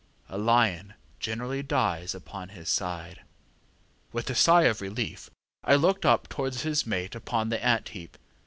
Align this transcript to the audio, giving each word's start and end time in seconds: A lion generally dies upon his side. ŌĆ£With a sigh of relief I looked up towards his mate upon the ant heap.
A 0.29 0.37
lion 0.39 0.95
generally 1.19 1.61
dies 1.61 2.15
upon 2.15 2.49
his 2.49 2.69
side. 2.69 3.21
ŌĆ£With 4.11 4.31
a 4.31 4.33
sigh 4.33 4.63
of 4.63 4.81
relief 4.81 5.29
I 5.63 5.75
looked 5.75 6.07
up 6.07 6.27
towards 6.27 6.63
his 6.63 6.87
mate 6.87 7.13
upon 7.13 7.49
the 7.49 7.63
ant 7.63 7.89
heap. 7.89 8.17